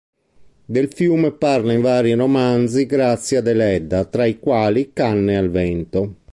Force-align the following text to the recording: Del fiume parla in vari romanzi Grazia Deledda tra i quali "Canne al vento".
Del 0.65 0.91
fiume 0.91 1.31
parla 1.31 1.73
in 1.73 1.81
vari 1.81 2.11
romanzi 2.15 2.87
Grazia 2.87 3.39
Deledda 3.39 4.03
tra 4.05 4.25
i 4.25 4.39
quali 4.39 4.93
"Canne 4.93 5.37
al 5.37 5.49
vento". 5.51 6.15